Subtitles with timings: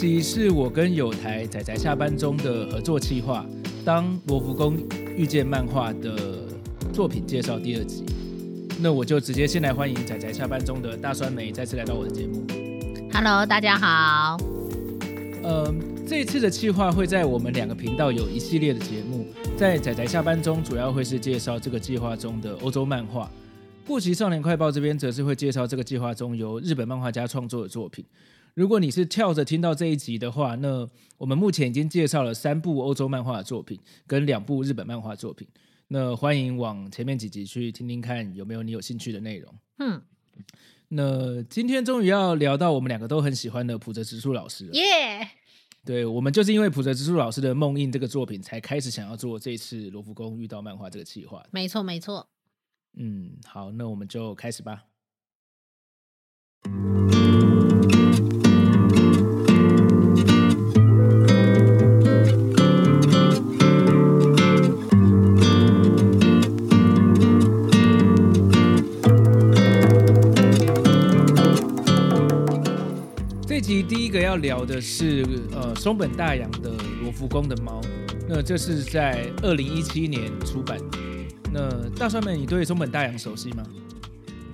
[0.00, 3.44] 集是我跟有台仔仔下班中的合作企划，
[3.84, 4.78] 当罗浮宫
[5.14, 6.38] 遇见漫画的
[6.90, 8.02] 作品介绍第二集。
[8.80, 12.46] 那我就直接先来欢迎仔仔下班中的大酸梅再次来到我的节目。
[13.12, 14.38] Hello，大家好。
[15.42, 15.70] 呃，
[16.08, 23.30] 这一次的企划会在我们两个频道有一系列的节目，在仔仔下班中主要会是介绍这个计划中的欧洲漫画，
[23.86, 28.02] 过期少年快报这边则是会介绍这个计划中由日本漫画家创作的作品。
[28.54, 35.46] 如果你是跳着听到这一集的话，那我们目前已经介绍了三部欧洲漫画的作品跟两部日本漫画作品。
[35.88, 39.54] 那欢迎往前面几集去听听看，有没有你有兴趣的内容。
[39.78, 40.02] 嗯，
[40.88, 44.72] 那今天终于要聊到我们两个都很喜欢的浦泽直树老师了。
[44.72, 45.28] 耶!
[45.84, 51.42] 对，我们就是因为浦泽直树老师的《梦印》这个作品，才开始想要做这次罗浮宫遇到漫画这个计划。
[51.50, 52.28] 没错，没错。
[52.98, 54.84] 嗯，好，那我们就开始吧。
[73.70, 76.72] 第一个要聊的是，呃，松本大洋的
[77.02, 77.80] 《罗浮宫的猫》，
[78.28, 80.76] 那这是在二零一七年出版。
[81.52, 83.62] 那大帅们，你对松本大洋熟悉吗？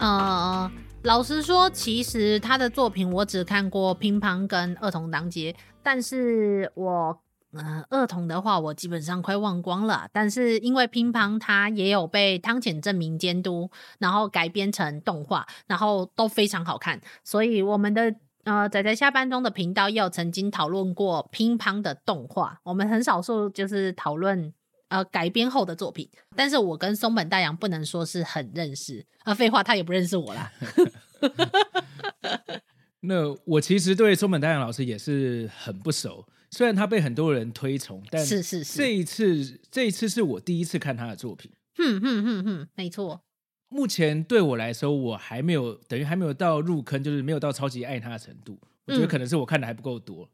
[0.00, 0.70] 呃，
[1.04, 5.50] 老实说，其实他的作品我只看过《乒乓》跟《儿童当街》，
[5.82, 7.18] 但是我，
[7.52, 10.06] 呃，二童的话我基本上快忘光了。
[10.12, 18.14] 但是因为《乒乓》它也有被汤浅证明监督，然后改编成动画，然后都非常好看，所以我们的。
[18.46, 24.54] 呃，仔仔下班中的频道也有曾经讨论过乒乓的动画，我们很少数就是讨论
[24.86, 30.52] 呃改编后的作品，但是我跟松本大洋不能说是很认识，啊、呃，废话，他也不认识我啦。
[33.02, 43.22] 那我其实对松本大洋老师也是很不熟，虽然他被很多人推崇，但是是是，这一次这一次是我第一次看他的作品，哼哼哼哼，没错。
[43.76, 48.58] 目前对我来说，我还没有等于还没有到入坑，就是没有到超级爱他的程度。
[48.86, 50.24] 我觉得可能是我看的还不够多。
[50.24, 50.30] 嗯、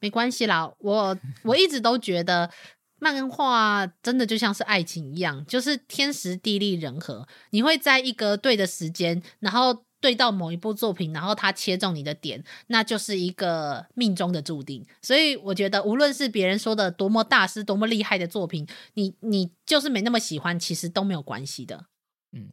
[0.00, 2.50] 没关系啦，我我一直都觉得
[2.98, 7.26] 漫画真的就像是爱情一样，就是天时地利人和。
[7.50, 14.84] 你会在一个对的时间，然后对到某一部作品，然后它切中你的点，那就是一个命中的注定。
[15.00, 21.86] 所以我觉得，无论是别人说的多么大师、多么厉害的作品，你你就是没那么喜欢，其实都没有关系的。
[22.32, 22.48] 嗯，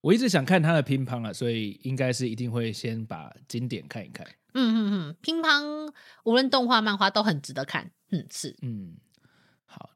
[0.00, 4.26] 我一直想看他的乒乓啊，所以应该是一定会先把经典看一看。
[4.52, 5.92] 嗯嗯嗯，乒乓
[6.24, 7.90] 无论动画、漫画都很值得看。
[8.10, 8.56] 嗯，是。
[8.62, 8.96] 嗯，
[9.64, 9.90] 好，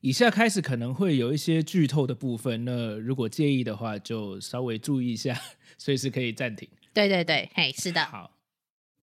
[0.00, 5.38] 以下开始可能会有一些剧透的部分，那如果介意的话，就稍微注意一下，
[5.76, 6.68] 随时可以暂停。
[6.94, 8.04] 对对对，嘿，是的。
[8.04, 8.38] 好，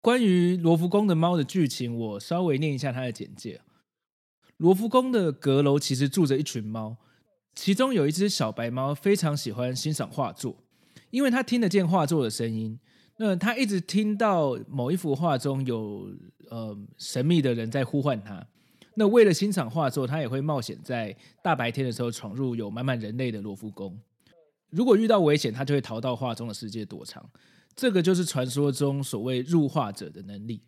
[0.02, 3.62] 关于罗浮宫的猫的剧情，我稍微念一下它的简介。
[4.58, 6.98] 罗浮宫的阁楼其实住着一群猫。
[7.56, 10.56] 其中有一只小白猫非常喜欢欣赏画作，
[11.10, 12.80] 因为它听得见画作的声音。
[13.18, 16.10] 那它一直听到某一幅画中有
[16.50, 18.46] 呃神秘的人在呼唤它。
[18.96, 24.00] 那为了欣赏画作，它也会冒险在大白天的时候闯入有满满人类的罗浮宫。
[24.70, 27.30] 如果遇到危险，它就会逃到画中的世界躲藏。
[27.76, 30.62] 这个就是传说中所谓入画者的能力。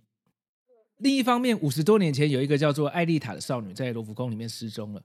[0.97, 5.01] 另一方面，五十多年前有一个叫做艾丽塔的少女在罗浮宫里面失踪了。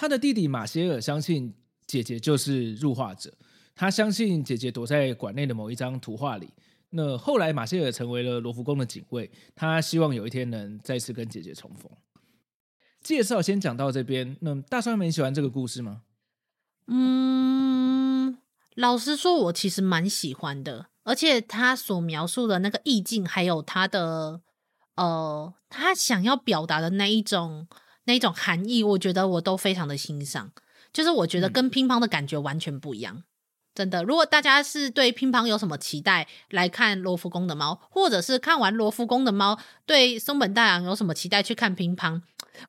[0.00, 1.52] 他的弟弟马歇尔相信
[1.86, 3.30] 姐姐就是入画者，
[3.74, 6.48] 他相信姐姐躲在馆内的某一张图画里。
[6.88, 11.92] 那后来马歇尔成为了罗浮宫的警卫，他希望有一天能再次跟姐姐重逢。
[13.02, 14.38] 介绍先讲到这边。
[14.40, 16.00] 那大酸梅喜欢这个故事吗？
[16.86, 18.38] 嗯，
[18.76, 24.40] 老实说，我其实蛮喜欢的，而且他所描述的那个意境，还有他的
[24.96, 27.68] 呃，他想要表达的那一种
[28.04, 30.50] 那一种含义，我觉得我都非常的欣赏。
[30.92, 33.16] 就是我觉得跟乒乓的感觉完全不一样。
[33.16, 33.24] 嗯
[33.72, 39.56] 真的，如果大家是对乒乓有什么期待来看罗浮宫的猫，或者是看完罗浮宫的猫
[39.86, 42.20] 对松本大洋有什么期待去看乒乓，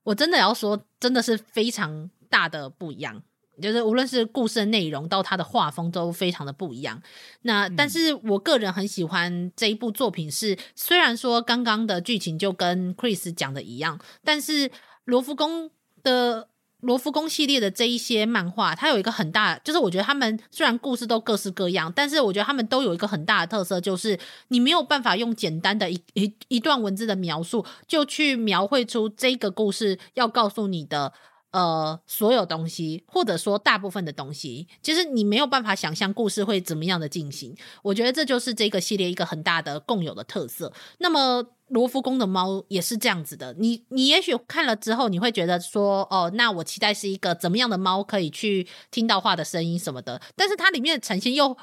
[0.03, 3.23] 我真的要说，真的是非常大的不一样。
[3.59, 7.01] 就是无论是故事的内容到它的画风都非常的不一样。
[7.41, 14.71] 那但是我个人很喜欢这一部作品是，是虽然说刚刚的剧情就跟 Chris 讲的一样，但是
[15.05, 15.69] 罗浮宫
[16.03, 16.47] 的。
[16.81, 31.13] 罗浮宫系列的这一些漫画，它有一个很大，就是我觉得他们虽然故事都各式各样，但是我觉得他们都有一个很大的特色，就是你没有办法用简单的一一一段文字的描述，就去描绘出这个故事要告诉你的。
[31.51, 37.55] 呃，所有东西，或者说大部分的东西，其实你没有办法想象故事会怎么样的进行。
[37.83, 40.71] 我觉得这就是这个系列一个很大的共有的特色。
[40.99, 51.57] 那么罗浮宫的猫也是这样子的，你你也许看了之后，你会觉得说，哦，那我期待是一个怎么样的猫可以去听到话的声音什么的，但是它里面的呈现又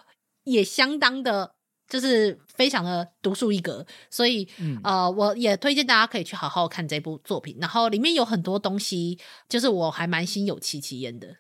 [0.45, 1.58] 也相当的。
[1.89, 7.57] 就是非常的独树一格，所以、嗯、呃，我也推荐大家可以去好好看这部作品。
[7.59, 9.19] 然后里面有很多东西，
[9.49, 11.39] 就是我还蛮心有戚戚焉的。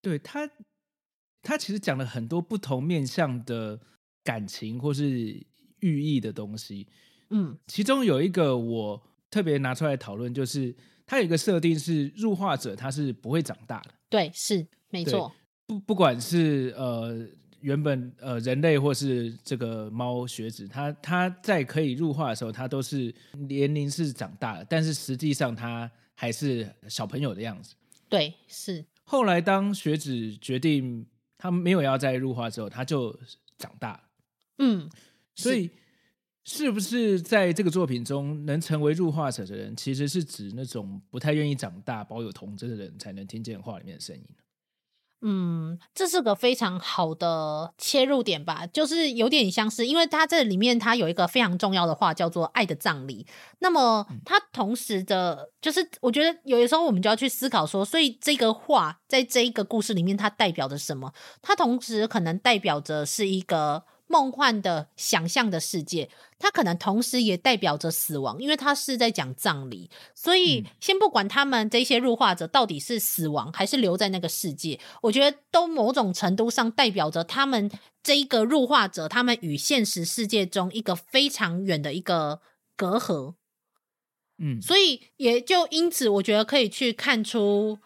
[0.00, 0.48] 对他，
[1.42, 3.80] 他其实讲了很多不同面向的
[4.22, 5.44] 感情或是
[5.80, 6.86] 寓意的东西。
[7.30, 10.72] 嗯，其中有一个我特别拿出来讨论，就是
[11.04, 13.90] 他有一个设定是入画者他是不会长大的。
[14.08, 15.34] 对，是没错。
[15.66, 17.26] 不不管是呃。
[17.64, 23.12] 原本呃，人类或是这个猫学子，它它在可以入画的时候，它都是
[23.48, 27.74] 年龄是长大了，但是实际上它还是小朋友的样子。
[28.06, 28.84] 对，是。
[29.04, 31.06] 后来当学子决定
[31.38, 33.18] 他没有要再入画之后，他就
[33.56, 34.00] 长大了。
[34.58, 34.90] 嗯，
[35.34, 35.70] 所以
[36.44, 44.22] 是不是在这个作品中能成为入画者的人，其实是指那种不太愿意长大、保有童真的人，才能听见画里面的声音？
[45.26, 53.26] 嗯，这是个非常好的切入点吧，就是有点像是，因为它这里面它有一个非常重要的话叫做“爱的葬礼”。
[53.60, 61.14] 那么它同时的，就是我觉得有的时候我们就要去思考说，所以这个话在这一个故事里面它代表着什么？
[61.40, 63.84] 它同时可能代表着是一个。
[64.06, 69.90] 梦幻的想象的世界，它可能同时也代表着死亡，因为它是在讲葬礼。
[70.14, 77.70] 所以，先不管他们这些入画者到底是死亡还是留在那个世界，我觉得都某种程度上代表着他们
[78.02, 82.40] 这一个入画者，他们与现实世界中一个非常远的一个
[82.76, 83.34] 隔阂。
[84.38, 87.78] 嗯，所以也就因此，我觉得可以去看出，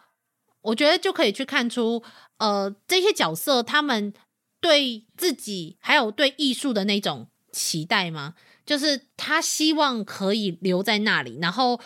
[0.61, 2.03] 我觉得就可以去看出，
[2.39, 4.13] 呃，这些角色他们。
[4.61, 8.35] 对自己还有对艺术的那种期待吗？
[8.65, 11.79] 就是他希望可以留在那里，然后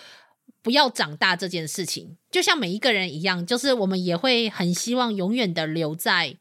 [0.61, 6.37] 不要长大这件事情，就像每一个人一样，就是我们也会很希望永远的留在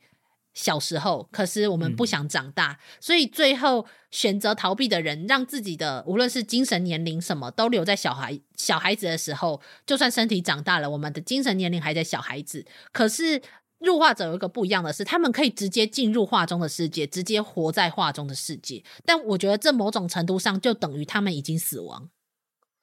[0.53, 13.41] 小时候，可是我们不想长大，嗯、所以最后选择逃避的人，让自己的无论是精神年龄什么都留在小孩小孩子的时候，就算身体长大了，我们的精神年龄还在小孩子，可是。
[13.83, 18.83] 入画者有一个不一样的是，他们可以直接进入画中的世界，直接活在画中的世界。
[19.05, 22.09] 但我觉得这某种程度上就等于他们已经死亡。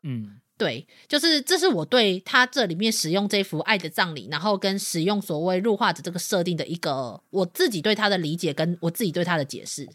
[0.04, 9.90] 嗯，对，就是这是我对他这里面使用这幅《爱的葬礼》，然后跟使用所谓入画者这个设定的一个我自己对他的理解，跟我自己对他的解释。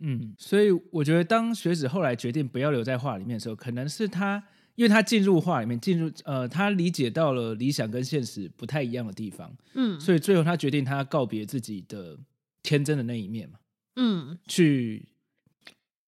[0.00, 4.44] 嗯，所以我觉得当学子后来决定不要留在画里面的时候，可能是他。
[4.76, 12.16] 因为他进入画里面，进入呃，他理解到了理想跟现实不太一样的地方，嗯，所以最后他决定他告别自己的
[12.62, 13.58] 天真的那一面嘛，
[13.96, 15.08] 嗯，去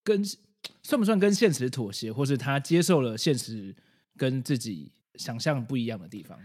[0.05, 0.23] 跟
[0.83, 3.75] 算不算跟现实妥协，或是他接受了现实
[4.17, 6.39] 跟自己想象不一样的地方。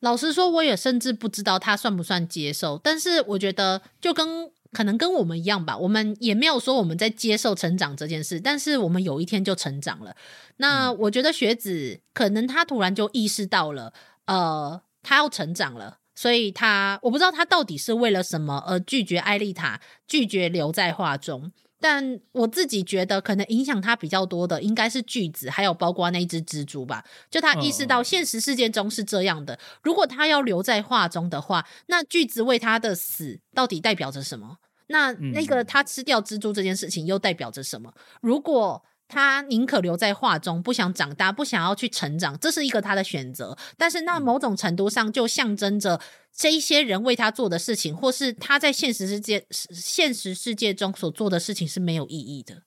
[0.00, 4.50] 老实说，我也甚至不知道他算不算接受，但是我觉得就跟。
[4.72, 10.14] 可能跟我们一样吧，我们也没有说我们在接受成长这件事，但是我们有一天就成长了。
[10.58, 13.92] 那我觉得学子可能他突然就意识到了，
[14.26, 21.52] 呃，他要成长了，所以他我不知道他到底是为了什么而拒绝艾丽塔，拒绝留在画中。
[21.80, 27.04] 但我自己觉得，可能影响他比较多的应该是句子，还有包括那一只蜘蛛吧。
[27.30, 34.56] 就他意识到现实世界中是这样的，如果他要留在画中的话，那句子为他的死到底代表着什么？
[34.88, 37.92] 那那个他吃掉蜘蛛这件事情又代表着什么？
[38.20, 43.56] 如果他宁可留在画中，不想长大，不想要去成长，这是一个他的选择。
[43.76, 46.00] 但是那某种程度上就象征着
[46.34, 52.64] 这一些人为他做的事情，或是他在现实世界现实世界中所做的事情是没有意义的。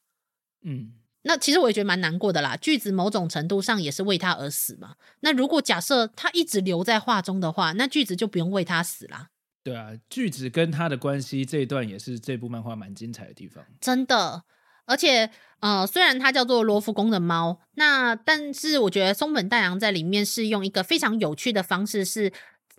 [0.63, 0.93] 嗯，
[1.23, 2.55] 那其实我也觉得蛮难过的啦。
[2.55, 4.95] 句子某种程度上也是为他而死嘛。
[5.19, 9.29] 那如果假设他一直留在画中的话，那句子就不用为他死啦。
[9.61, 14.45] 对啊，句子跟他的关系这一段也是这部漫画蛮精彩的地方，真的。
[14.89, 15.29] 而且，
[15.59, 22.33] 呃，虽然它叫做罗浮宫的猫，那但是我觉得松本大洋在里面是用一个非常有趣的方式，是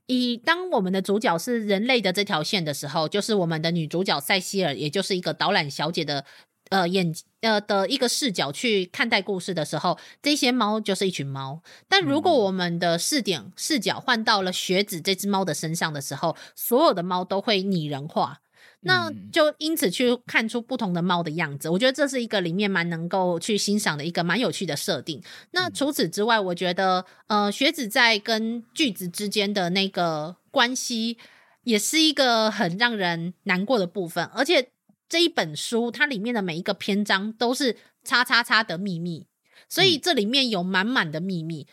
[0.07, 6.25] 以当我们的主角是人类的这条线的时候，就是我们的女主角塞西尔，也就是一个导览小姐的
[6.71, 11.63] 呃眼呃的一个视角去看待故事的时候，这些猫就是一群猫。
[11.89, 18.41] 但如果我们的视点视角换到了雪子这只猫的身上的时候，所有的猫都会拟人化。
[18.83, 25.23] 那就因此去看出不同的猫的样子，我觉得这是一个里面蛮能够去欣赏的一个蛮有趣的设定。
[25.51, 31.19] 那除此之外，我觉得呃，学子在跟句子之间的那个关系，
[31.65, 34.25] 也是一个很让人难过的部分。
[34.27, 34.71] 而且
[35.09, 39.27] 这一本书它里面的每一个篇章都是叉叉叉的秘密，
[39.69, 41.67] 所以这里面有满满的秘密。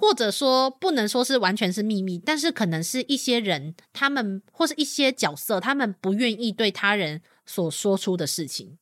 [0.00, 8.78] 或者说不能说是完全是秘密，但是可能是一些人，他们或是一些角色，他们不愿意对他人所说出的事情。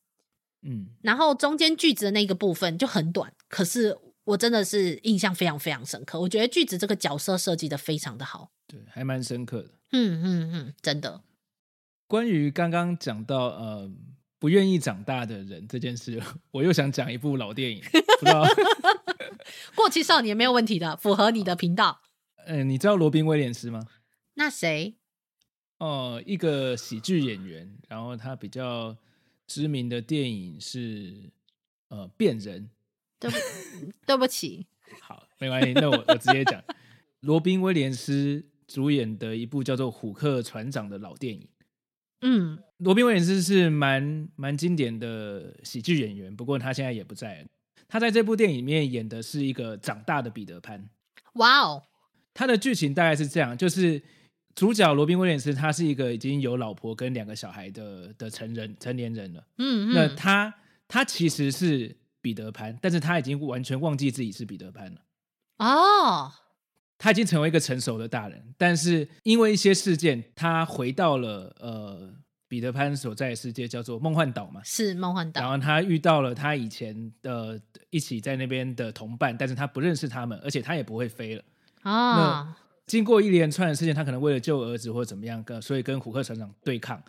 [0.61, 6.19] 嗯，然后中间句子的那个部分就很短，可是我真的是印象非常非常深刻。
[6.19, 9.69] 我觉得句子这个角色设计的非常的好，对，还蛮深刻的。
[9.91, 11.21] 嗯嗯嗯，真的。
[12.07, 13.89] 关于刚刚讲到呃
[14.39, 17.81] 不愿意长大的人这件事，我又想讲一部老电影，
[18.19, 18.45] 不知道。
[19.75, 22.01] 过气少年没有问题的，符合你的频道。
[22.45, 23.87] 嗯、呃，你知道罗宾威廉斯吗？
[24.35, 24.95] 那谁？
[25.79, 28.95] 哦、呃，一个喜剧演员，然后他比较
[29.47, 31.31] 知名的电影是
[31.89, 32.65] 呃《变人》。
[33.19, 33.37] 对不，
[34.05, 34.67] 对不起。
[35.01, 36.63] 好，没关系，那我我直接讲，
[37.21, 41.47] 罗宾威廉斯主演的一部叫做《虎克船长》的老电影。
[42.21, 47.47] 嗯，罗宾威廉斯是蛮蛮经典的喜剧演员，不过他现在也不在了。
[47.87, 50.89] 他在这部电影里面演的是一个长大的彼得潘。
[51.33, 51.83] 哇哦！
[52.33, 54.01] 他的剧情大概是这样，就是
[54.55, 59.43] 主角罗宾威廉斯他是一个已经有老婆跟两个小孩的的成人成年人了。
[59.57, 59.93] 嗯嗯。
[59.93, 60.53] 那他
[60.87, 65.01] 他其实是彼得潘，但是他已经完全忘记自己是彼得潘了。
[65.59, 66.31] 哦。
[66.97, 72.13] 他已经成为一个成熟的大人，但是因为一些事件，他回到了呃。
[72.49, 75.41] 彼得潘所在的世界叫做梦幻岛嘛，是梦幻岛。
[75.41, 81.43] 然后他遇到了他以前的一起在那边的同伴，但是他不认识他们，而且他也不会飞了。
[81.81, 87.03] 啊、经过一连串的事件，他可能为了救儿子或者怎么样，跟所以跟虎克船长对抗。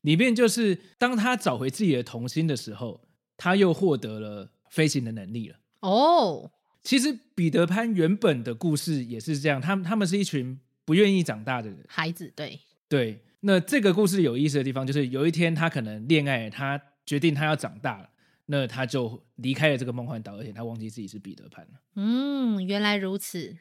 [0.00, 3.00] 里面就是当他找回自己的童心的时候，
[3.36, 5.56] 他又获得了飞行的能力了。
[5.82, 6.50] 哦，
[6.86, 13.20] 其实彼得潘原本的故事也是这样，他们他们是一群不愿意长大的人，孩子，对对。
[13.40, 18.08] 那这个故事有意思的地方，就是有一天他可能恋爱，他决定他要长大了，
[18.46, 21.80] 那他就离开了这个梦幻岛，而且他忘记自己是彼得潘了。
[21.96, 23.56] 嗯，原来如此。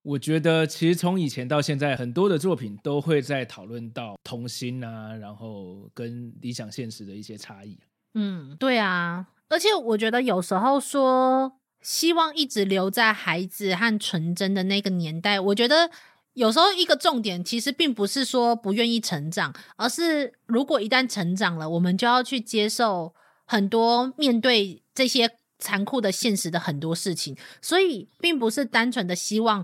[0.00, 7.78] 我觉得其实从以前到现在，很多的作品都会在讨论到童心啊，然后跟理想现实的一些差异。
[8.14, 15.90] 嗯，对啊，而且我觉得有时候说希望一直留在孩子和纯真的那个年代，我觉得。
[16.34, 27.36] 有时候一个重点其实并不是说不愿意成长，而是如果一旦成长了，我们就要去接受很多面对这些残酷的现实的很多事情。
[27.60, 29.62] 所以并不是单纯的希望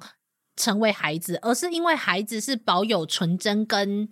[0.57, 4.07] 成为孩子，而是因为孩子是保有纯真跟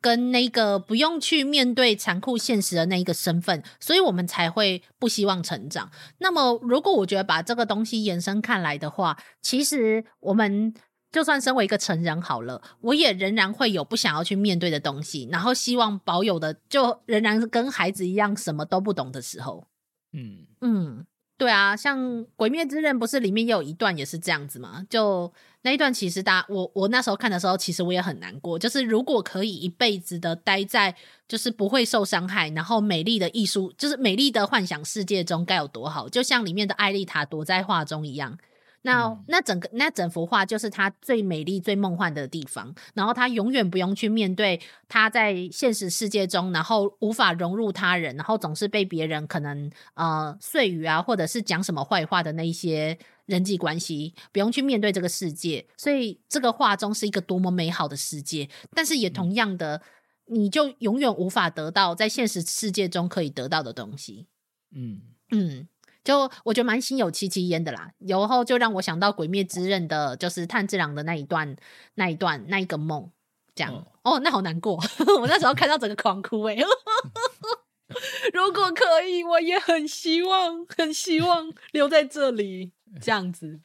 [0.00, 5.90] 跟那个不用去面对残酷现实的那一个身份，所以我们才会不希望成长。
[6.18, 10.74] 那么，如果我觉得把这个东西延伸看来的话，其实我们。
[11.12, 19.66] 就算身为一个成人好了，我也仍然会有不想要去面对的东西，然后希望保有的就仍然是跟孩子一样什么都不懂的时候。
[20.12, 21.06] 嗯嗯，
[21.38, 21.98] 对啊，像
[22.34, 24.84] 《鬼灭之刃》不是里面也有一段也是这样子吗？
[24.90, 25.32] 就
[25.66, 28.56] 那一段，其实大家我我那时候看的时候，其实我也很难过。
[28.56, 30.94] 就是如果可以一辈子的待在
[31.26, 36.08] 就是不会受伤害，然后美丽的艺术，就是美丽的幻想世界中，该有多好？
[36.08, 38.38] 就像里面的艾丽塔躲在画中一样。
[38.86, 59.82] 那那整个那整幅画就是他最美丽、最梦幻的地方，然后他永远不用去面对他在现实世界中，然后无法融入他人，然后总是被别人可能呃碎语啊，或者是讲什么坏话的那一些人际关系，不用去面对这个世界，所以这个画中是一个多么美好的世界，但是也同样的，
[60.26, 64.28] 你就永远无法得到在现实世界中可以得到的东西。
[64.72, 65.00] 嗯。
[65.32, 65.66] 嗯。
[66.06, 67.90] 就我觉得蛮心有戚戚焉的啦。
[67.98, 71.56] 然后就让我想到《鬼灭之刃》的，就是炭治郎的那一段、
[71.96, 73.10] 那一段、那一个梦，
[73.54, 73.74] 这样。
[73.74, 74.76] 哦，哦，那好难过，
[75.20, 76.64] 我那时候看到整个狂哭哎、欸。
[78.32, 83.60] 如果可以，我也很希望，很希望留在这里 这样子。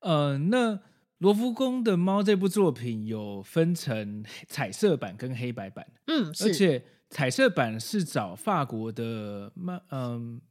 [0.00, 0.80] 呃，那
[1.18, 10.42] 罗浮宫的猫这部作品有分成彩色版跟黑白版，嗯，而且彩色版是找法国的漫，嗯、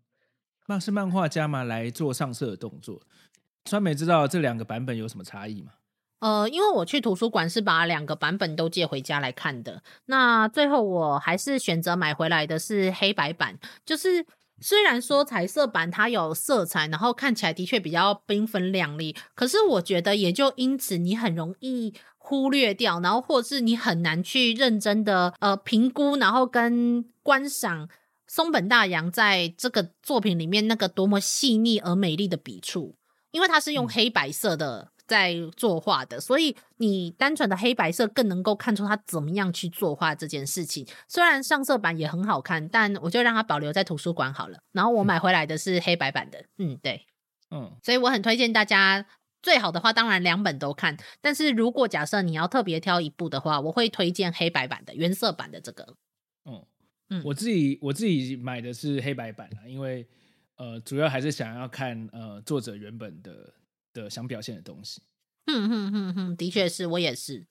[0.67, 3.01] 那，是漫画家嘛来做上色的动作。
[3.65, 5.72] 川美知道这两个版本有什么差异吗？
[6.19, 13.60] 呃，因为我去图书馆是把两个版本都借回家来看的，那最后我还是选择买回来的是黑白版。
[13.86, 14.25] 就是
[14.60, 27.88] 虽然说彩色版它有色彩，然后看起来的确比较缤纷亮丽，可是我觉得也就因此你很容易忽略掉，然后或是你很难去认真的呃评估，然后跟观赏
[28.27, 32.96] 松本大洋在这个作品里面那个多么细腻而美丽的笔触，
[33.32, 34.82] 因为它是用黑白色的。
[34.82, 40.84] 嗯在作画的，所以你单纯的黑白色更能够看出他怎么样去作画这件事情。
[41.08, 44.58] 虽然上色版也很好看，但我就让它保留在图书馆好了。
[44.72, 47.05] 然后我买回来的是黑白版的，嗯，对，
[47.51, 49.05] 嗯，所以我很推荐大家，
[49.44, 50.98] 最好的话当然两本都看。
[51.22, 55.96] 但是如果假设你要特别挑一部的话，我会推荐黑白版的原色版的这个。
[57.09, 60.05] 嗯嗯，我自己我自己买的是黑白版啊，因为
[60.55, 63.53] 呃，主要还是想要看呃作者原本的。
[63.95, 65.01] 的想表现的东西，
[65.45, 67.47] 嗯嗯嗯嗯，的确是我也是。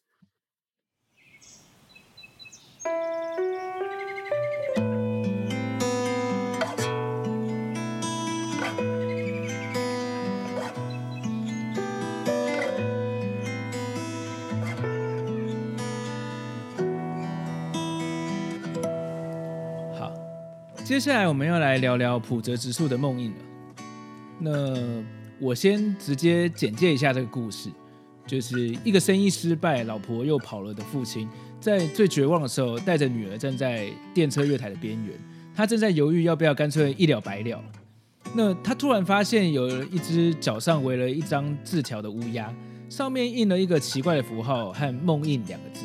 [20.84, 23.36] 接下来我们要来聊聊浦泽直树的梦印了。
[24.38, 25.04] 那。
[25.40, 27.68] 我先直接简介一下这个故事，
[28.24, 31.28] 就是一个生意失败、老婆又跑了的父亲，
[31.60, 35.12] 在最绝望的时候，带着女儿站在电车月台的边缘，
[35.52, 37.60] 他正在犹豫要不要干脆一了百了。
[38.32, 42.54] 那他突然发现有一只脚上围了一张字条的乌鸦，
[42.88, 45.84] 上面印了一个奇怪的符号和“梦印”两个字。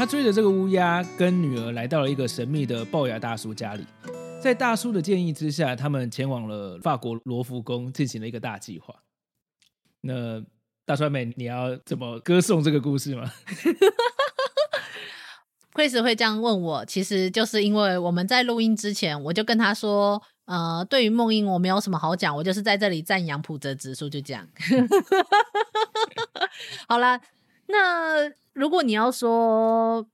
[0.00, 3.84] 他追着这个乌鸦，跟女儿来到了一个神秘的龅牙大叔家里。
[4.40, 8.94] 在大叔的建议之下，他们前往了法国罗浮宫，进行了一个大计划。
[10.00, 10.42] 那
[10.86, 13.30] 大帅妹，你要怎么歌颂这个故事吗？
[15.74, 24.48] Chris 会这样问我，其实就是因为我们在录音之前，我就跟他说，呃，对于梦映我没有什么好讲，我就是在这里赞扬普泽直树，就这样。
[26.88, 27.20] 好了，
[27.70, 30.06] 那如果你要说。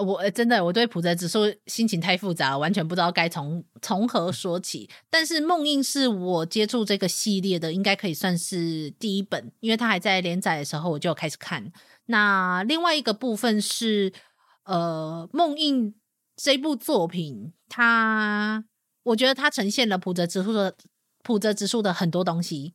[0.00, 4.88] 我真的，我对普泽直树心情太复杂，完全不知道该从从何说起。
[5.10, 11.72] 但是梦映是我接触这个系列的，应该可以算是第一本，因为它还在连载的时候我就开始看。
[12.06, 14.12] 那另外一个部分是，
[14.66, 15.92] 呃，梦映
[16.36, 18.64] 这部作品，它
[19.02, 20.76] 我觉得它呈现了普泽直树的
[21.24, 22.74] 普泽直树的很多东西。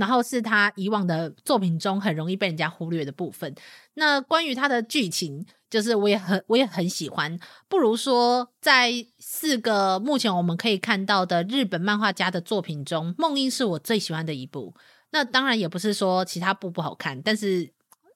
[0.00, 3.54] 然后是他以往的作品中很容易被人家忽略的部分。
[3.94, 7.38] 那关于他的剧情，就是我也很我也很喜欢。
[7.68, 14.74] 不如说，在四个目前我们可以看到的日本漫画家的作品中，《梦映》是我最喜欢的一部。
[15.10, 17.70] 那当然也不是说其他部不好看，但是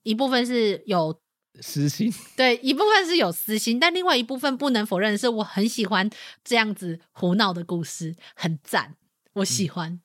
[0.04, 1.20] 一部分是有
[1.60, 6.08] 私心，对，一部分是有私心，但另外一部分不能否认的是，我很喜欢
[6.42, 8.94] 这样子胡闹的故事，很赞，
[9.34, 9.92] 我喜欢。
[9.92, 10.00] 嗯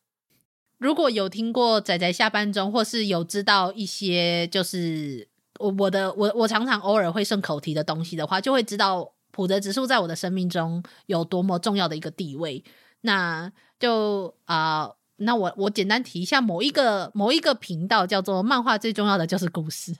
[0.79, 5.27] 如果有听过仔仔下班中，或是有知道一些就是
[5.59, 12.63] 我我的我我常常偶尔会顺口提的东西的话，就会知道普泽直树在我的生命中有多么重要的一个地位。
[13.01, 19.95] 那就啊、那我我简单提一下某一个某一个频道叫做“漫画最重要的就是故事”。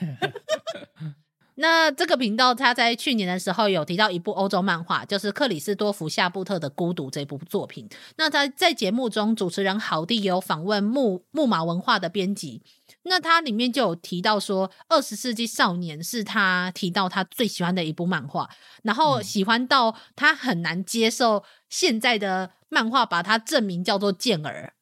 [1.60, 7.86] 那这个频道，他在去年的时候有提到一部欧洲漫画，就是克里斯多福夏布特的《孤独》这部作品。
[8.16, 12.62] 那他在节目中，主持人好弟有访问木木马文化的编辑，
[13.02, 18.48] 那他里面就有提到说，《二十世纪少年》是他提到他最喜欢的一部漫画，
[18.82, 24.72] 然后喜欢到他很难接受现在的漫画把它正名叫做健儿。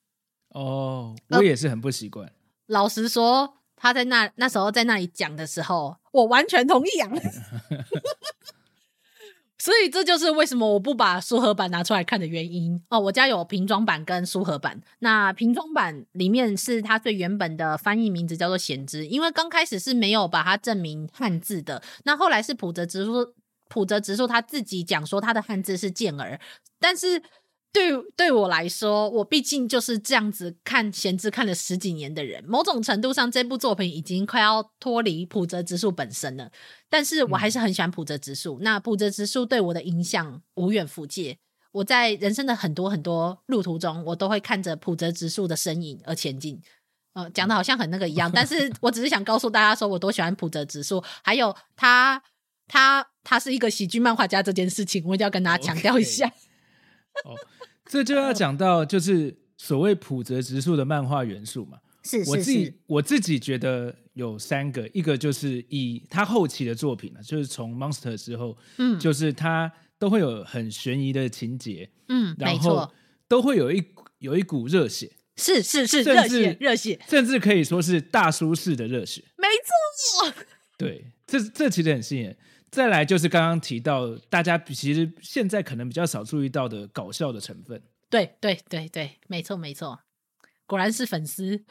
[0.51, 2.29] 哦，我也是很不习惯。
[2.29, 2.33] 呃，
[2.69, 3.58] 老实说。
[3.79, 7.11] 他在那那时候在那里讲的时候，我完全同意啊。
[9.61, 13.01] 所以这就是为什么我不把书盒版拿出来看的原因哦。
[13.01, 21.83] 我家有瓶装版跟书盒版，那瓶装版里面是它最原本的翻译名字叫做弦之，因为刚开始是没有把它证明汉字的。
[22.05, 23.35] 那后来是普泽直树，
[23.69, 26.38] 普泽直树他自己讲说他的汉字是健儿，
[26.79, 27.21] 但是
[27.71, 36.51] 对对我来说，我毕竟就是这样子看闲置看了十几年的人，某种程度上，这部作品已经快要脱离普泽直树本身了。
[36.89, 38.59] 但是我还是很喜欢普泽直树。
[38.61, 41.39] 嗯、那普泽直树对我的影响无远弗届。
[41.73, 46.61] 我在人生的很多很多路途中，我都会看着普泽直树的身影而前进。
[47.13, 52.21] 呃，讲的好像很那个一样，但是我只是想告诉大家说，我多喜欢普泽直树，还有他
[52.67, 56.27] 他他是一个喜剧漫画家这件事情，我一定要跟大家强调一下。
[56.27, 56.48] Okay.
[57.25, 57.35] 哦，
[57.87, 61.79] 这就要讲到就是所谓普泽直树的漫画元素嘛。
[62.03, 69.73] 是，是，是，我自己我自己觉得有三个，一个就是以他后期的作品呢就是从 Monster 之后，嗯，就是他。
[70.01, 72.89] 都会有很悬疑的情节，嗯，然后
[73.27, 73.85] 都会有一
[74.21, 80.45] 有一股热血，是是是，热血热血，甚至可以说是大叔式的热血，没错。
[80.77, 82.37] 对，这这其实很吸引人。
[82.71, 90.01] 再来就是刚刚提到，大家其实现在可能比较少注意到的搞笑的成分，对对对对，没错没错，
[90.67, 91.65] 果然是粉丝。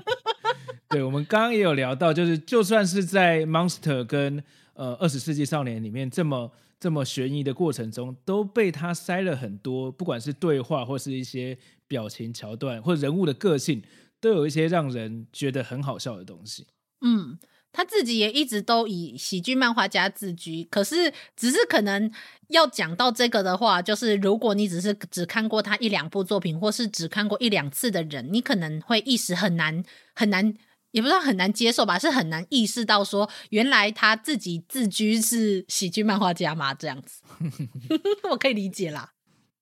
[0.88, 4.42] 对，我们刚刚也有聊到，就是就算是在 Monster 跟
[4.74, 6.52] 呃二十世纪少年里面这么。
[6.80, 13.82] 这么悬疑的过程中，都被他塞了很多，不管是对话或是一些表情桥段，或人物的个性，
[14.18, 16.66] 都有一些让人觉得很好笑的东西。
[17.02, 17.38] 嗯，
[17.72, 22.10] 他自己也一直都以喜剧漫画家自居，可是只是可能
[22.48, 29.82] 要讲到这个的话，就是如果你只是只看过他一两部作品，或是只看过一两次的人，你可能会一时很难
[30.14, 30.54] 很难。
[30.92, 36.74] 也不知道很难接受吧，是很难意识到说，原来他自己自居是喜剧漫画家吗？
[36.74, 37.22] 这样子，
[38.28, 39.12] 我可以理解啦。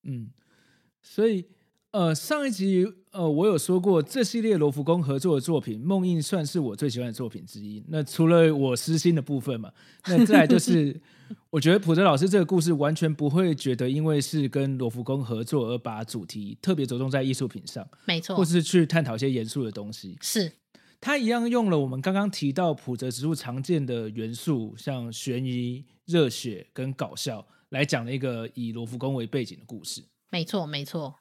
[0.05, 0.31] 嗯，
[1.03, 1.47] 所以
[1.91, 7.83] 呃，上一集呃，我有说过，这系列罗浮宫合作的作品《梦印》算是我最喜欢的作品之一。
[7.89, 9.73] 那除了我私心的部分嘛，
[10.07, 11.01] 那再来就 是，
[11.49, 20.53] 我觉得普泽老师这个故事完全不会觉得因为是跟罗浮宫合作而把主题特别着重在艺术品上，没错，或是去探讨一些严肃的东西，是。
[21.01, 30.03] 他一样用了我们刚刚提到普泽植物常见的元素，像悬疑、热血跟搞笑，来讲了一个以罗浮宫为背景的故事。
[30.31, 31.15] 没错，没错。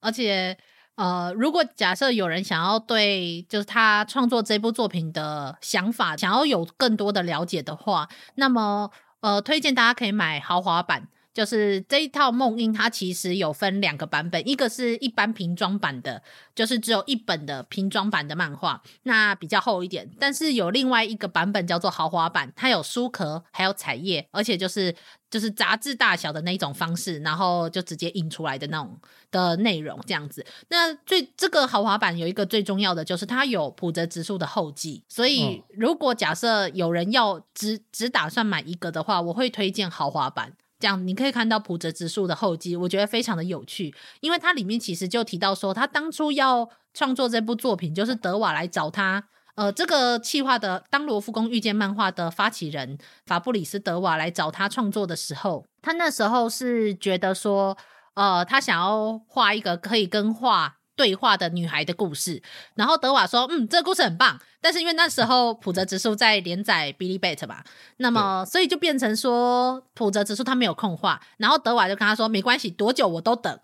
[0.00, 0.56] 而且，
[0.96, 11.08] 呃，如果假设有人想要对就是他创作这部作品的想法，想要有更多的了解的话，那么，呃，推荐大家可以买豪华版。
[11.38, 16.20] 就是这一套梦音，它其实有分两个版本，一个是一般平装版的，
[16.52, 20.10] 就是只有一本的平装版的漫画，那比较厚一点。
[20.18, 24.92] 但是有另外一个版本叫做豪华版，它有书壳，还有彩页，而且就是
[25.30, 28.98] 就是杂志大小的那种方式，然后就直接印出来的那种
[29.30, 30.44] 的内容这样子。
[30.70, 40.54] 那最这个豪华版有一个最重要的，就是它有普泽直树的后记，所以如果假设有人要只只打算买一个的话，我会推荐豪华版。
[40.78, 49.24] 这样你可以看到普泽直树的后记，我觉得非常的有趣，因为它里面其实就提到说，他当初要创作这部作品，就是德瓦来找他，
[49.56, 57.76] 呃，这个企划的当罗浮宫遇见漫画的发起人法布里斯德瓦来找他创作的时候，他那时候是觉得说，
[58.14, 60.77] 呃，他想要画一个可以跟画。
[60.98, 62.42] 对话的女孩的故事，
[62.74, 67.64] 然后德瓦说：“嗯，这个故事很棒。”但是因为那时候普泽直树在连载《Billy Bat》吧，
[67.98, 73.56] 那么所以就变成说普泽直树他没有空画，然后德瓦就跟他说：“没关系，多久我都等。”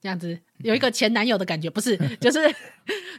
[0.00, 1.98] 这样子有一个前男友的感觉，不是？
[2.18, 2.54] 就是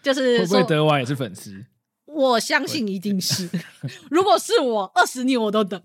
[0.02, 1.64] 就是说，会不会德瓦也是粉丝？
[2.06, 3.48] 我相信一定是。
[4.10, 5.80] 如果是我，二十年我都等。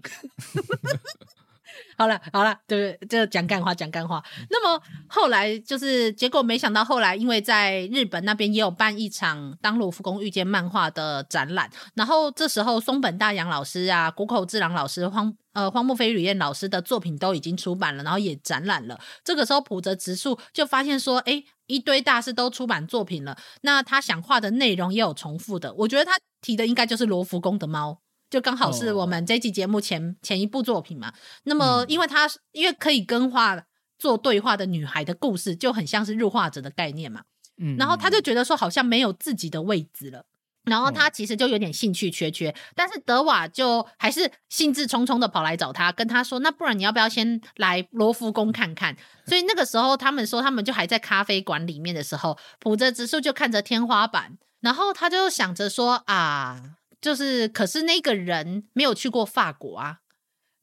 [1.96, 4.22] 好了好了，对，就讲干话讲干话。
[4.50, 18.98] 那么后来就是结果，没想到后来因为在日本那边也有办一场当罗浮宫遇见漫画的展览，然后这时候松本大洋老师啊、谷口智郎老师、荒呃荒木飞吕彦老师的作品都已经出版了，然后也展览了。
[19.22, 25.72] 这个时候浦泽直树就发现说，哎，一堆大师都出版作品了，那他想画的内容也有重复的。
[25.74, 28.00] 我觉得他提的应该就是罗浮宫的猫。
[28.34, 30.14] 就刚好是我们这期节目前、oh.
[30.20, 31.12] 前一部作品嘛，
[31.44, 33.64] 那么因为他因为可以跟画
[33.96, 37.22] 做对话的女孩的故事，就很像是入画者的概念嘛，
[37.58, 40.26] 嗯，然后他就觉得说好像没有自己的位置了，
[40.64, 48.96] 然后他其实就有点兴趣缺缺，但是德瓦就还是兴致冲冲的跑来找他，跟他说，那不然你要不要先来罗浮宫看看？
[49.26, 56.60] 所以那个时候他们说他们就还在咖啡馆里面的时候，普泽直树就看着天花板，然后他就想着说啊。
[57.04, 59.98] 就是，可是那个人没有去过法国啊，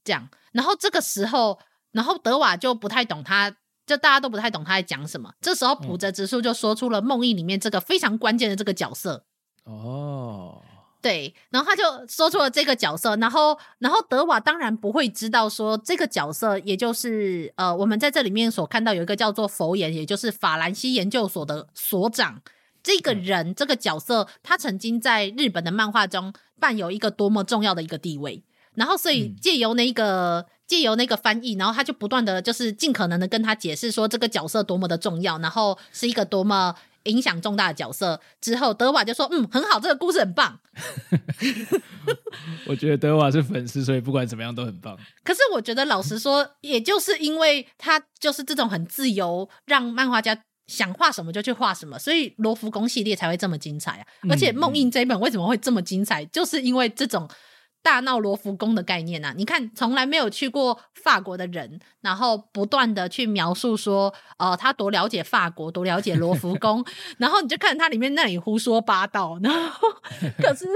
[0.04, 0.27] 这样。
[0.54, 1.60] 然后这个时候，
[1.91, 5.32] 然后德瓦就不太懂他，就大家都不太懂他在讲什么。
[5.39, 9.23] 这时候浦泽直树就说出了梦印里面这个非常关键的这个角色。
[9.65, 10.63] 哦，
[10.99, 22.41] 对，然后他就说出了这个角色，然后然后德瓦当然不会知道说这个角色，也就是呃，我们在这里面所看到有一个叫做佛眼，也就是法兰西研究所的所长，
[22.84, 28.44] 这个人、嗯、这个角色，他曾经在日本的漫画中伴有一个多么重要的一个地位，
[28.76, 36.76] 然后所以借由那个、嗯、借由那个翻译，然后他就不断的就是尽可能的跟他解释说这个角色多么的重要，然后是一个多么。
[37.06, 40.60] 影响重大的角色之后，德瓦就说：“嗯，很好，这个故事很棒。
[42.67, 44.96] ”我觉得德瓦是粉丝，所以不管怎么样都很棒。
[45.24, 54.06] 可是我觉得，老实说，也就是因为他就是这种很自由，让漫画家想画什么就去画什么，所以罗浮宫系列才会这么精彩啊！
[54.30, 57.30] 而且梦印这一本为什么会这么精彩，就是因为这种。
[57.84, 66.86] 大闹罗浮宫的概念啊，你看，从来没有去过法国的人，然后不断的去描述说，呃，他多了解法国，多了解罗浮宫，
[67.17, 69.88] 然后你就看他里面那里胡说八道，然后
[70.38, 70.67] 可是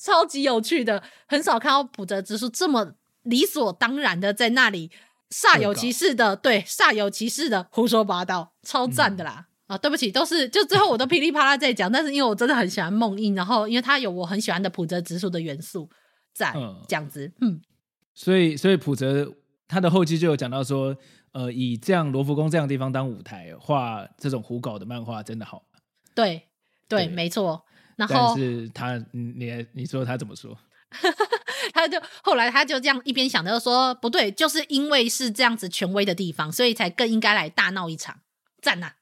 [0.00, 4.90] 超级有趣的，很少看到普泽直树这么理所当然的在那里
[5.30, 9.46] 煞有其事的，对，煞有其事的胡说八道，超赞的啦！
[9.66, 15.90] 啊、对不起，都是就最后我都噼里啪啦在讲，但是因为我真的很喜欢梦印，然后因为他有我很喜欢的普泽直树的元素。
[16.38, 16.52] 在
[16.86, 17.62] 这样子，嗯，
[18.12, 19.34] 所以所以普泽
[19.66, 20.94] 他的后期就有讲到说，
[21.32, 25.66] 呃，以这样罗浮宫这样的地方当舞台画这种胡搞的漫画真的好。
[26.14, 26.42] 对
[26.86, 27.64] 对，对没错。
[27.96, 30.54] 然后但是他，你你说他怎么说？
[31.78, 38.20] 他就后来他就这样一边想着说，不对，就是因为是这样子权威的地方，所以才更应该来大闹一场，
[38.62, 38.92] 赞呐、啊！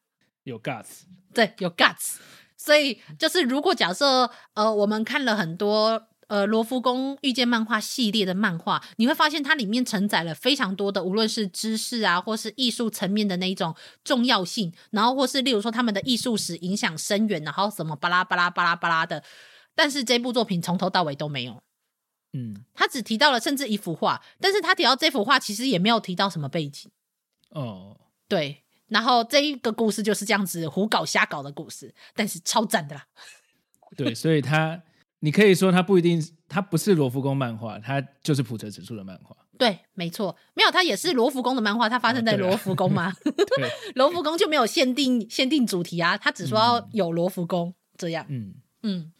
[0.42, 2.16] 有 guts，对，有 guts。
[2.56, 6.08] 所以就是如果假设呃，我们看了很多。
[6.26, 19.22] 呃，罗浮宫遇见漫画系列的漫画，你会发现它里面承载了非常多的，无论是知识啊，或是艺术层面的那一种重要性，然后或是例如说他们的艺术史影响深远，然后什么巴拉巴拉巴拉巴拉的，
[19.74, 21.62] 但是这部作品从头到尾都没有，
[22.34, 26.90] 嗯，他只提到了甚至一幅画，但是他提到这幅画其实也没有提到什么背景，
[27.48, 27.96] 哦，
[28.28, 33.06] 对，然后这一个故事就是这样子胡搞瞎搞的故事，但是超赞的啦，
[33.96, 34.82] 对，所以他。
[35.20, 39.34] 你可以说他不一定，他不是罗浮宫漫画，他就是普泽直树的漫画。
[39.56, 43.10] 对，没错，没有，它也是罗浮宫的漫画，它发生在罗浮宫吗？
[43.24, 48.26] 对， 罗浮宫就没有限定限定主题啊，他只说要有罗浮宫这样。
[48.28, 48.56] 嗯。
[48.82, 49.10] 嗯，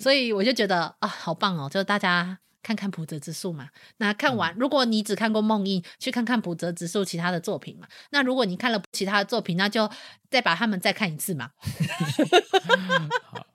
[0.00, 1.68] 所以我就觉得啊，好棒哦！
[1.68, 3.68] 就大家看看普泽之树嘛。
[3.98, 7.86] 那看完，嗯、如果你只看过梦印，去看看普泽之树其他的作品嘛。
[8.10, 9.90] 那如果你看了其他的作品，那就
[10.30, 11.50] 再把他们再看一次嘛。
[13.30, 13.46] 好。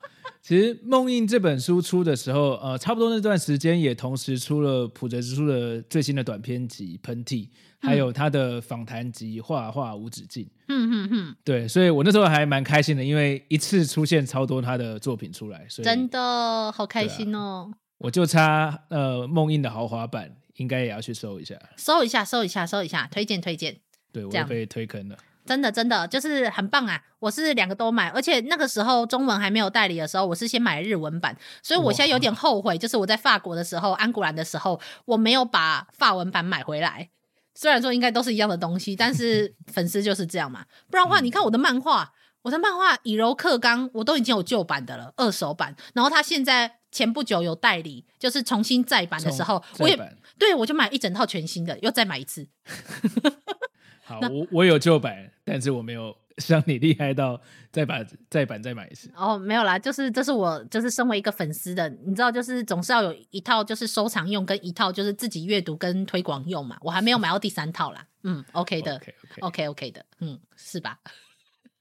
[0.46, 7.48] 其实《梦印》这本书出的时候，呃，差不多那段时间也同时出了普泽之树的最新的短篇集《喷嚏》，
[7.80, 10.44] 还有他的访谈集《画画无止境》。
[10.68, 17.72] 嗯嗯嗯，对，所以我那时候还蛮开心的，因为一次出现超多他的作品出来，所以真的好开心哦。
[17.72, 23.78] 啊、我就差呃《梦印》的豪华版，应该也要去搜一下，搜一下，搜一下，搜一下，推荐推荐。
[24.12, 25.18] 对，我也被推坑了。
[25.46, 27.02] 真的真的就是很棒啊！
[27.20, 37.10] 我是两个都买，而且那个时候中文还没有代理的时候，我是先买日文版，所以我现在有点后悔，就是我在法国的时候，安古兰的时候，我没有把法文版买回来。
[37.54, 40.66] 虽然说应该都是一样的东西，但是 粉丝就是这样嘛。
[40.90, 45.76] 不然的话，你看我的漫画，我的漫画以柔克刚，我都已经有旧版的了，二手版。
[45.94, 49.98] 然后他现在前不久有代理，就是重新再版的时候，我也
[50.38, 52.48] 对我就买一整套全新的，又再买一次。
[54.06, 57.42] 好，我我有旧版，但是我没有像你厉害到
[57.72, 59.12] 再把再版再买一次。
[59.16, 66.78] 哦，没有啦，就是这是我就是身为一个粉丝的，你知道，就是总是要有一套就是收藏用，跟一套就是自己阅读跟推广用嘛。
[66.82, 68.06] 我还没有买到第三套啦。
[68.22, 71.00] 嗯，OK 的，OK OK OK OK 的，嗯，是吧？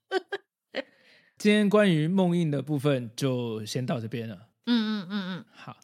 [1.37, 4.37] 今天关于梦印的部分就先到这边了。
[4.67, 5.77] 嗯嗯嗯嗯，好。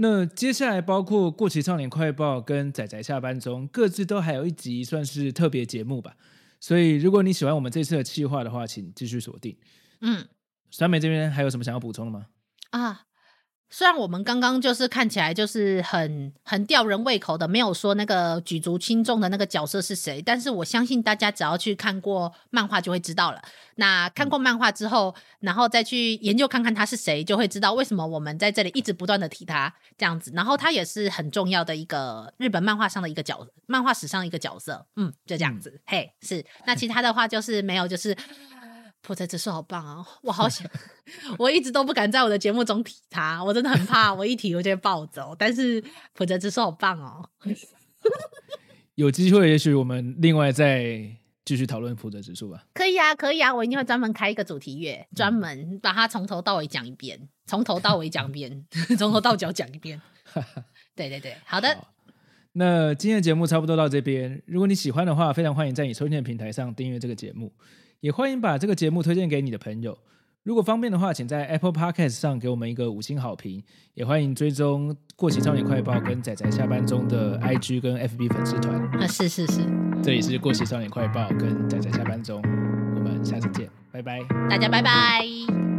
[0.00, 6.16] 那接下来包括《过期少年快报》跟《仔仔下班中》各自都还有一集算是特别节目吧，
[6.60, 9.56] 所以如果你喜欢我们这次的企划的话，请继续锁定。
[10.00, 10.24] 嗯，
[10.70, 12.26] 酸梅这边还有什么想要补充的吗？
[12.70, 13.07] 啊。
[13.70, 23.42] 虽然我们刚刚就是看起来就是很很吊人胃口的，没有说那个举足轻重的那个角色是谁，但是我相信大家只要去看过漫画就会知道了。
[23.74, 30.32] 那看过漫画之后，然后再去研究看看他是谁，就会知道为什么我们在这里一直不断的提他这样子。
[30.34, 34.86] 然后他也是很重要的一个日本漫画上的一个角，漫画史上的一个角色。
[34.96, 35.70] 嗯，就这样子。
[35.70, 36.44] 嗯、嘿，是。
[36.66, 38.16] 那其他的话就是没有，就是。
[39.08, 40.06] 浦泽指数好棒啊！
[40.20, 40.70] 我好想，
[41.40, 45.34] 我一直都不敢在我的节目中提他，我真的很怕，我一提我就会暴走。
[45.38, 47.26] 但是浦泽指数好棒哦！
[48.96, 51.10] 有机会，也许我们另外再
[51.42, 52.66] 继续讨论浦泽指数吧。
[52.74, 57.30] 可以啊，可以啊，我一定会专门开一个主题月，专门把它从头到尾讲一遍。
[57.46, 58.66] 从头到尾讲一遍，
[58.98, 59.98] 从头到脚讲一遍。
[60.94, 61.74] 对对对，好的。
[61.74, 61.94] 好，
[62.52, 64.42] 那今天的节目差不多到这边。
[64.44, 67.50] 如果你喜欢的话，非常欢迎在你收听的平台上订阅这个节目，
[68.00, 69.98] 也欢迎把这个节目推荐给你的朋友。
[70.44, 73.62] 如果方便的话，请在 Apple Podcast 上给我们一个五星好评。
[73.94, 78.80] 也欢迎追踪《过期少年快报》跟仔仔下班中的 IG 跟 FB 粉丝团。
[78.98, 79.60] 啊，是是是，
[80.02, 82.40] 这里是《过期少年快报》跟仔仔下班中，
[82.94, 85.77] 我们下次见，拜拜，大家拜拜。